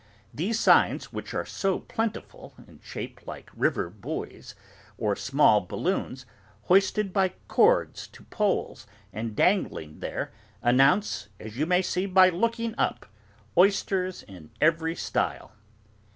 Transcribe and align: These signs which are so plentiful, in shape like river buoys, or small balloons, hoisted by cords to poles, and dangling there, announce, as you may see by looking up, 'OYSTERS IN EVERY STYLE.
These 0.33 0.59
signs 0.59 1.13
which 1.13 1.31
are 1.35 1.45
so 1.45 1.77
plentiful, 1.77 2.55
in 2.67 2.79
shape 2.81 3.27
like 3.27 3.51
river 3.55 3.87
buoys, 3.91 4.55
or 4.97 5.15
small 5.15 5.61
balloons, 5.61 6.25
hoisted 6.63 7.13
by 7.13 7.33
cords 7.47 8.07
to 8.07 8.23
poles, 8.23 8.87
and 9.13 9.35
dangling 9.35 9.99
there, 9.99 10.31
announce, 10.63 11.27
as 11.39 11.55
you 11.55 11.67
may 11.67 11.83
see 11.83 12.07
by 12.07 12.29
looking 12.29 12.73
up, 12.79 13.05
'OYSTERS 13.55 14.23
IN 14.23 14.49
EVERY 14.59 14.95
STYLE. 14.95 15.51